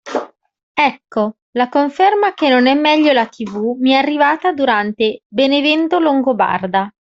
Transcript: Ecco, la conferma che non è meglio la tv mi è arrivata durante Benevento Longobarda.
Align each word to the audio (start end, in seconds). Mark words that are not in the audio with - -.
Ecco, 0.79 1.35
la 1.51 1.69
conferma 1.69 2.33
che 2.33 2.49
non 2.49 2.65
è 2.65 2.73
meglio 2.73 3.11
la 3.11 3.27
tv 3.27 3.75
mi 3.79 3.91
è 3.91 3.97
arrivata 3.97 4.51
durante 4.51 5.21
Benevento 5.27 5.99
Longobarda. 5.99 6.91